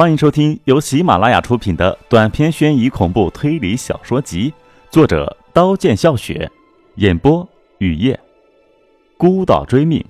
[0.00, 4.50] 欢迎收听由喜马拉雅出品的短篇悬疑恐怖推理小说集，
[4.88, 6.50] 作者刀剑笑雪，
[6.94, 7.46] 演播
[7.76, 8.18] 雨夜，
[9.18, 10.02] 孤岛追命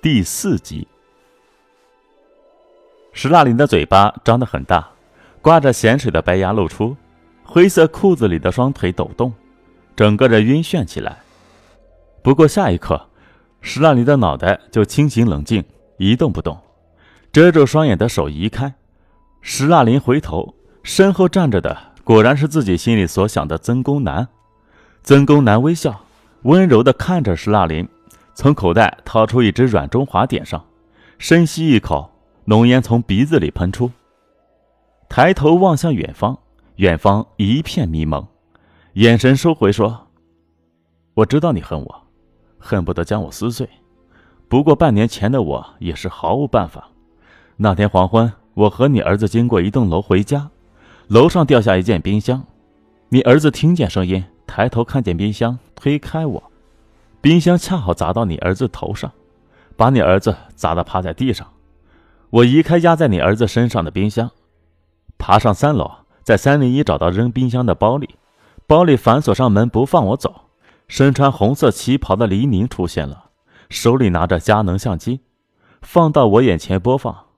[0.00, 0.86] 第四集。
[3.12, 4.88] 石蜡林的嘴巴张得很大，
[5.40, 6.96] 挂着咸水的白牙露出，
[7.42, 9.32] 灰色裤子里的双腿抖动，
[9.96, 11.18] 整个人晕眩起来。
[12.22, 13.08] 不过下一刻，
[13.60, 15.64] 石蜡林的脑袋就清醒冷静，
[15.96, 16.56] 一动不动，
[17.32, 18.72] 遮住双眼的手移开。
[19.44, 24.26] 石蜡林回头，身后站着的果然是自己心里所想的曾公南。
[25.02, 26.00] 曾公南微笑，
[26.42, 27.86] 温柔地看着石蜡林，
[28.34, 30.64] 从口袋掏出一支软中华点上，
[31.18, 32.08] 深吸一口，
[32.44, 33.90] 浓烟从鼻子里喷出。
[35.08, 36.38] 抬头望向远方，
[36.76, 38.24] 远方一片迷蒙，
[38.92, 40.06] 眼神收回，说
[41.14, 42.02] ：“我知道你恨我，
[42.58, 43.68] 恨不得将我撕碎。
[44.48, 46.88] 不过半年前的我也是毫无办法。
[47.56, 50.50] 那天黄昏。”我和你儿子经过一栋楼回家，
[51.08, 52.44] 楼上掉下一件冰箱，
[53.08, 56.42] 你儿子听见声音，抬头看见冰箱，推开我，
[57.20, 59.10] 冰箱恰好砸到你儿子头上，
[59.76, 61.46] 把你儿子砸得趴在地上。
[62.30, 64.30] 我移开压在你儿子身上的冰箱，
[65.18, 65.90] 爬上三楼，
[66.22, 68.16] 在三零一找到扔冰箱的包里，
[68.66, 70.34] 包里反锁上门不放我走。
[70.88, 73.30] 身穿红色旗袍的黎明出现了，
[73.70, 75.20] 手里拿着佳能相机，
[75.80, 77.31] 放到我眼前播放。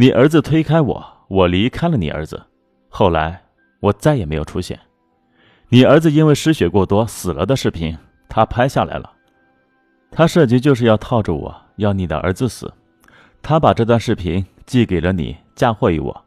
[0.00, 2.40] 你儿子推开我，我离开了你儿子。
[2.88, 3.42] 后来
[3.80, 4.78] 我再也没有出现。
[5.70, 9.12] 你儿子因为失血过多死了的视频，他拍下来了。
[10.12, 12.72] 他设计就是要套住我，要你的儿子死。
[13.42, 16.24] 他把这段视频寄给了你，嫁祸于我。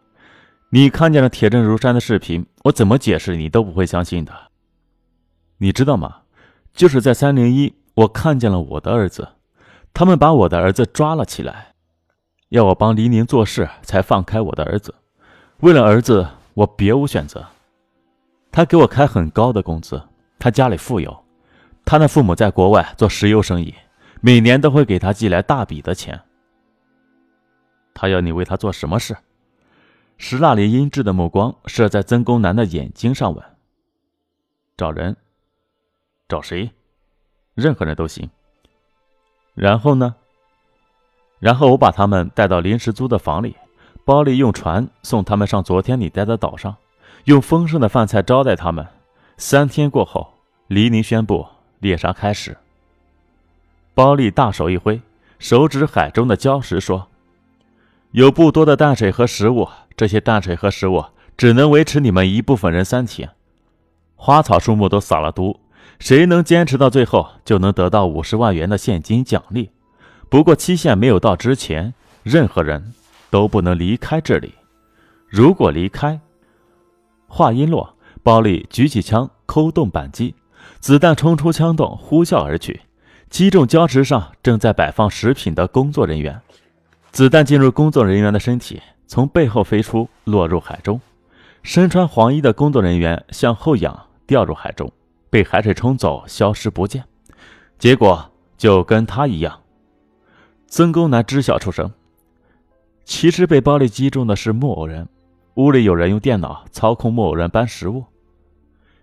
[0.69, 4.33] 你看见了铁证如山的视频，我怎么解释你都不会相信的。
[5.59, 6.23] 你知道吗？
[6.73, 9.25] 就是在三零一，我看见了我的儿子，
[9.94, 11.70] 他们把我的儿子抓了起来。
[12.52, 14.94] 要我帮黎宁做事，才放开我的儿子。
[15.61, 17.47] 为了儿子，我别无选择。
[18.52, 20.02] 他给我开很高的工资，
[20.38, 21.17] 他家里富有，
[21.85, 23.73] 他的父母在国外做石油生意，
[24.19, 26.22] 每年都会给他寄来大笔的钱。
[27.94, 29.16] 他要你为他做什么事？
[30.18, 33.41] 石蜡林阴鸷的目光射在曾公南的眼睛上，问
[34.75, 35.16] ：“找人？
[36.28, 36.69] 找谁？
[37.53, 38.29] 任何人都行。
[39.53, 40.16] 然后呢？”
[41.41, 43.56] 然后我把他们带到临时租的房里，
[44.06, 46.75] 包里用船送他们上昨天你待的岛上，
[47.25, 48.85] 用丰盛的饭菜招待他们。
[49.38, 50.35] 三天过后，
[50.68, 51.47] 黎宁宣布
[51.80, 52.56] 猎杀开始。
[53.96, 55.01] 包利大手一挥，
[55.40, 57.07] 手指海中的礁石说
[58.12, 61.03] ：“有不多的淡水和食物，这些淡水和食物
[61.35, 63.31] 只能维持你们一部分人三天。
[64.16, 65.59] 花草树木都撒了毒，
[65.97, 69.72] 谁能坚持到最后，就能得到五十万元的现金奖励。”
[70.31, 71.94] 不过期限没有到之前，
[72.24, 72.94] 任何人
[73.30, 74.53] 都不能离开这里。
[75.28, 76.18] 如果离开，
[77.28, 80.34] 话音落，包利举起枪，扣动扳机，
[80.80, 82.80] 子弹冲出枪洞，呼啸而去，
[83.30, 86.40] 击中礁石上正在摆放食品的工作人员。
[87.12, 91.02] 子弹进入工作人员的身体，从背后飞出，落入海中。
[91.62, 94.90] 身穿黄衣的工作人员向后仰，掉入海中，
[95.30, 97.03] 被海水冲走，消失不见。
[97.78, 99.60] 结果就跟他一样。
[100.71, 101.91] 曾公南知晓出声。
[103.03, 105.05] 其实被包里击中的是木偶人，
[105.55, 108.05] 屋里有人用电脑操控木偶人搬食物。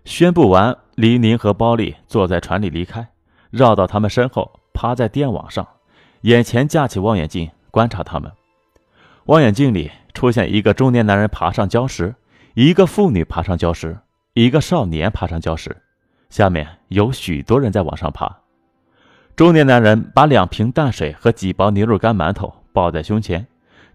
[0.03, 3.07] 宣布完，黎宁和包丽坐在船里离开，
[3.51, 5.67] 绕到他们身后，趴在电网上，
[6.21, 8.31] 眼前架起望远镜观察他们。
[9.25, 12.15] 望远镜里出现一个中年男人爬上礁石，
[12.55, 13.95] 一个妇女爬上礁石，
[14.33, 15.77] 一个少年爬上礁石，
[16.31, 18.39] 下面有许多人在往上爬。
[19.39, 23.47] 中年男人把两瓶淡水和几包牛肉干馒头抱在胸前，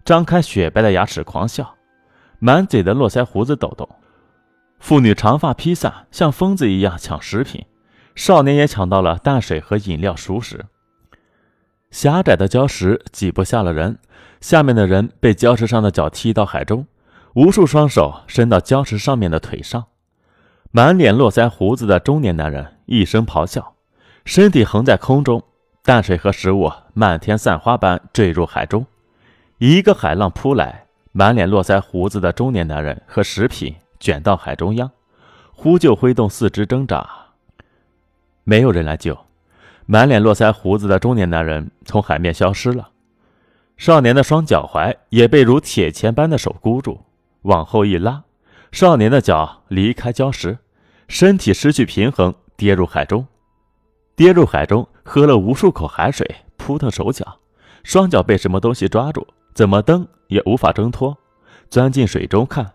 [0.03, 1.75] 张开雪白的牙齿狂笑，
[2.39, 3.87] 满嘴的络腮胡子抖动。
[4.79, 7.63] 妇女长发披散，像疯子一样抢食品。
[8.15, 10.65] 少年也抢到了淡水和饮料熟食。
[11.91, 13.99] 狭窄的礁石挤不下了人，
[14.41, 16.87] 下面的人被礁石上的脚踢到海中，
[17.35, 19.85] 无数双手伸到礁石上面的腿上。
[20.71, 23.74] 满脸络腮胡子的中年男人一声咆哮。
[24.25, 25.41] 身体横在空中，
[25.83, 28.83] 淡水和食物漫天散花般坠入海中。
[29.59, 34.89] 一个海浪扑来，满脸络腮胡子的中年男人和食品卷到海中央，
[35.53, 37.07] 呼救挥动四肢挣扎。
[38.43, 39.15] 没有人来救，
[39.85, 42.89] 满脸络腮胡子的中年男人从海面消失了。
[43.77, 46.99] 少年的双脚踝也被如铁钳般的手箍住，
[47.43, 48.23] 往后一拉，
[48.71, 50.57] 少年的脚离开礁石，
[51.07, 53.27] 身体失去平衡，跌入海中。
[54.15, 56.25] 跌入海中，喝了无数口海水，
[56.55, 57.39] 扑腾手脚，
[57.83, 61.17] 双脚被什么东西抓住，怎么蹬也无法挣脱。
[61.69, 62.73] 钻进水中看，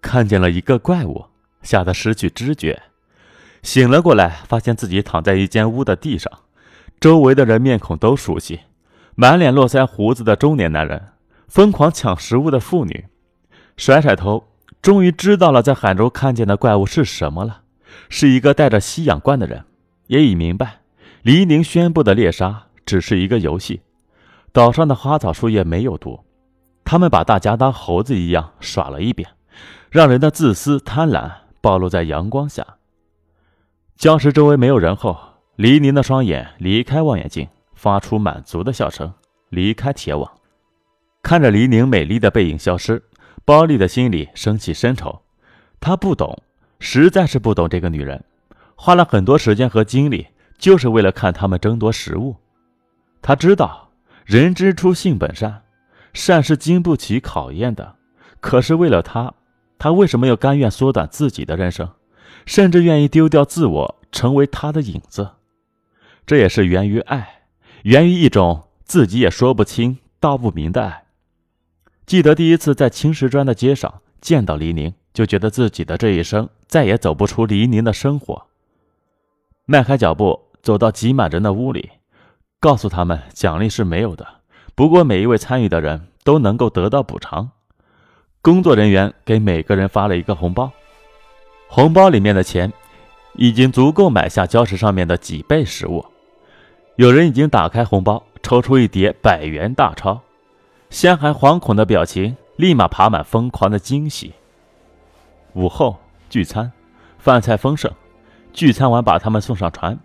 [0.00, 1.24] 看见了一个怪物，
[1.62, 2.80] 吓得失去知觉。
[3.62, 6.30] 醒了过来，发现自己躺在一间屋的地上，
[7.00, 8.60] 周围的人面孔都熟悉，
[9.16, 11.08] 满脸络腮胡子的中年男人，
[11.48, 13.06] 疯狂抢食物的妇女，
[13.76, 14.44] 甩甩头，
[14.80, 17.62] 终于知道了在海中看见的怪物是什么了，
[18.08, 19.64] 是一个带着吸氧罐的人，
[20.06, 20.80] 也已明白，
[21.22, 23.82] 黎宁宣布的猎杀只是一个游戏，
[24.52, 26.24] 岛上的花草树叶没有毒，
[26.84, 29.28] 他们把大家当猴子一样耍了一遍，
[29.90, 32.66] 让人的自私贪婪暴露在阳光下。
[33.98, 35.16] 礁石周围没有人后，
[35.56, 39.12] 黎宁的双眼离开望远镜，发出满足的笑声，
[39.48, 40.30] 离开铁网。
[41.22, 43.00] 看着黎宁美丽的背影消失，
[43.44, 45.22] 包丽的心里升起深仇。
[45.78, 46.42] 他不懂，
[46.80, 48.24] 实在是不懂这个女人，
[48.74, 50.26] 花了很多时间和精力，
[50.58, 52.36] 就是为了看他们争夺食物。
[53.20, 53.90] 他知道，
[54.24, 55.62] 人之初性本善，
[56.12, 57.96] 善是经不起考验的。
[58.40, 59.34] 可是为了他，
[59.78, 61.88] 他为什么要甘愿缩短自己的人生？
[62.44, 65.30] 甚至愿意丢掉自我，成为他的影子，
[66.26, 67.42] 这也是源于爱，
[67.84, 71.04] 源于一种自己也说不清道不明的爱。
[72.04, 78.48] 记得第一次在青石砖的街上见到黎宁，就觉得自己的这一生再也走不出黎宁的生活。
[79.64, 81.90] 迈开脚步走到挤满人的屋里，
[82.58, 84.26] 告诉他们奖励是没有的，
[84.74, 87.50] 不过每一位参与的人都能够得到补偿。
[88.40, 90.72] 工作人员给每个人发了一个红包。
[91.68, 92.72] 红包里面的钱，
[93.34, 96.04] 已经足够买下礁石上面的几倍食物。
[96.96, 100.20] 有人已经打开红包，抽出一叠百元大钞，
[100.90, 104.34] 先还惶恐的表情，立马爬满疯狂的惊喜。
[105.52, 105.96] 午后
[106.28, 106.72] 聚餐，
[107.18, 107.90] 饭菜丰盛。
[108.52, 109.98] 聚餐完，把他们送上船，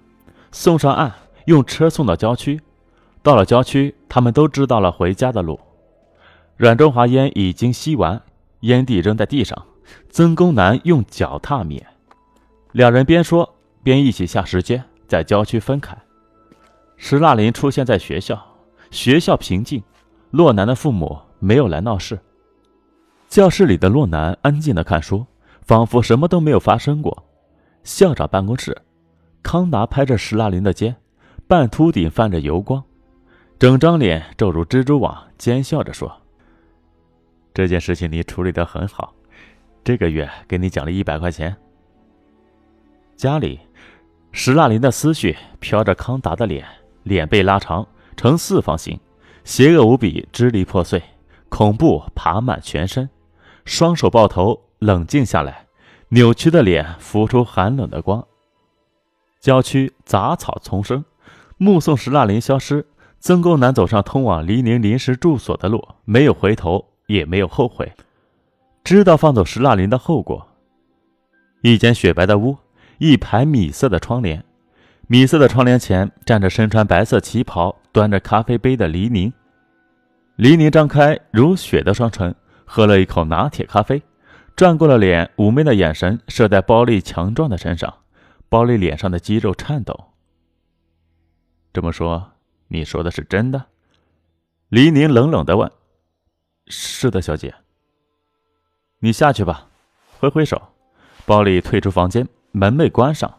[0.52, 1.12] 送上岸，
[1.46, 2.62] 用车送到郊区。
[3.22, 5.60] 到了郊区，他们都知道了回家的路。
[6.56, 8.22] 阮中华烟已经吸完，
[8.62, 9.66] 烟蒂扔在地上。
[10.10, 11.86] 曾公南用脚踏灭，
[12.72, 15.98] 两人边说边一起下石阶，在郊区分开。
[16.96, 18.42] 石腊林出现在学校，
[18.92, 19.84] 学校平静，
[20.32, 22.20] 洛南的父母没有来闹事。
[23.30, 25.26] 教室里的洛南安静的看书，
[25.62, 27.27] 仿佛什么都没有发生过。
[27.88, 28.78] 校长办公室，
[29.42, 30.94] 康达拍着石腊林的肩，
[31.48, 32.84] 半秃顶泛着油光，
[33.58, 36.12] 整张脸皱如蜘蛛网，奸笑着说
[37.56, 39.14] ：“这件事情你处理得很好。”
[39.86, 41.56] 这个月给你奖励一百块钱。
[43.16, 43.58] 家里，
[44.34, 46.68] 石腊林的思绪飘着康达的脸，
[47.04, 47.88] 脸被拉长
[48.18, 49.00] 呈四方形，
[49.46, 51.02] 邪恶无比，支离破碎，
[51.48, 53.10] 恐怖爬满全身，
[53.64, 55.67] 双手抱头，冷静下来，
[56.10, 58.26] 扭曲的脸浮出寒冷的光。
[59.42, 61.04] 郊区杂草丛生，
[61.58, 62.86] 目送石腊林消失，
[63.20, 67.92] 曾公南走上通往黎宁临时住所的路，没有回头，也没有后悔。
[68.86, 70.48] 知道放走石腊林的后果。
[71.62, 72.58] 一间雪白的屋，
[73.00, 74.46] 一排米色的窗帘，
[75.08, 79.32] 米色的窗帘前站着身穿白色旗袍、端着咖啡杯的黎宁。
[80.38, 82.34] 黎宁张开如雪的双唇，
[82.64, 84.02] 喝了一口拿铁咖啡，
[84.58, 88.00] 转过了脸，妩媚的眼神射在包丽强壮的身上，
[88.50, 90.06] 包丽脸上的肌肉颤抖。
[91.72, 92.32] 这么说，
[92.70, 93.68] 你说的是真的？
[94.70, 95.72] 黎宁冷冷的问。
[96.66, 97.54] 是的，小姐。
[98.98, 99.68] 你下去吧，
[100.18, 100.60] 挥挥手，
[101.28, 103.32] 包丽退出房间，门被关上。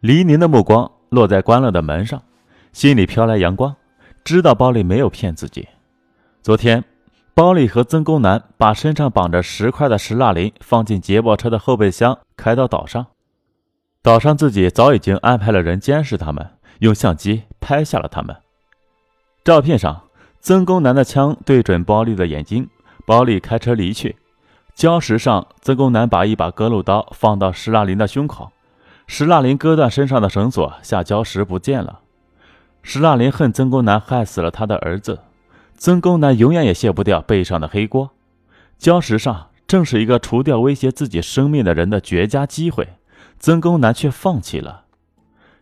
[0.00, 2.20] 黎宁的目光落在关了的门上，
[2.72, 3.76] 心里飘来阳光，
[4.24, 5.68] 知道包丽没有骗自己。
[6.42, 6.82] 昨天，
[7.36, 13.08] 包丽和曾公南把身上绑着石块的石蜡林放进捷豹车的后备箱，开到岛上。
[14.02, 18.34] 岛上自己早已经安排了人监视他们，用相机拍下了他们。
[19.44, 20.04] 照片上，
[20.40, 22.70] 曾公南的枪对准包丽的眼睛，
[23.04, 24.16] 包丽开车离去。
[24.74, 28.50] 礁石上，曾公南把一把割路刀放到石腊林的胸口，
[29.06, 32.00] 石腊林割断身上的绳索，下礁石不见了。
[32.82, 35.18] 石腊林恨曾公南害死了他的儿子，
[35.76, 38.10] 曾公南永远也卸不掉背上的黑锅。
[38.80, 42.88] 礁石上正是一个除掉威胁自己生命的人的绝佳机会，
[43.38, 44.84] 曾公南却放弃了。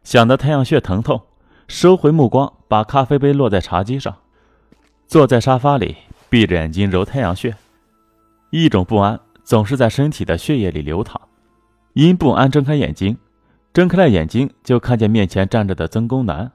[0.02, 1.22] 想得太阳穴疼痛，
[1.66, 4.16] 收回目光，把咖啡杯落在茶几上，
[5.06, 5.96] 坐在沙发里，
[6.28, 7.54] 闭着眼睛揉太阳穴。
[8.50, 11.20] 一种不安总是在身体的血液里流淌，
[11.94, 13.16] 因不安睁开眼睛，
[13.72, 16.52] 睁开了眼睛就看见面前站着的曾公南。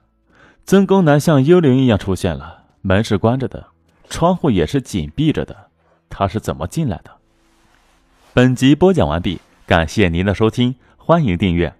[0.64, 3.66] 曾公南像幽灵一样出现了，门是关着的，
[4.08, 5.68] 窗户也是紧闭着的，
[6.08, 7.10] 他是怎么进来的？
[8.32, 11.79] 本集播讲完毕，感谢您的收听，欢迎订阅。